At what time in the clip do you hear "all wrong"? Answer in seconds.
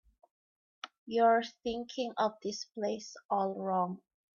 3.29-4.01